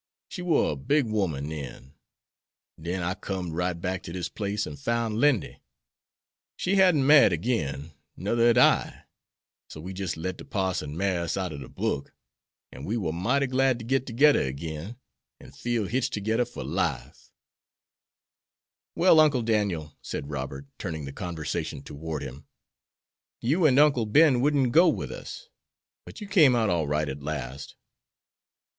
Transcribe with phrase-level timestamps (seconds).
[0.29, 1.93] She war a big woman den.
[2.81, 5.61] Den I com'd right back ter dis place an' foun' Lindy.
[6.57, 9.03] She hedn't married agin, nuther hed I;
[9.69, 12.15] so we jis' let de parson marry us out er de book;
[12.71, 14.95] an' we war mighty glad ter git togedder agin,
[15.39, 17.29] an' feel hitched togedder fer life."
[18.95, 22.47] "Well, Uncle Daniel," said Robert, turning the conversation toward him,
[23.39, 25.49] "you and Uncle Ben wouldn't go with us,
[26.07, 27.75] but you came out all right at last."